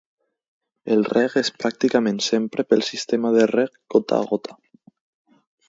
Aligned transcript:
El 0.95 1.03
reg 1.09 1.35
és 1.41 1.51
pràcticament 1.63 2.17
sempre 2.29 2.67
pel 2.71 2.83
sistema 2.89 3.33
de 3.39 3.47
reg 3.55 3.79
gota 3.97 4.21
a 4.21 4.25
gota. 4.35 4.59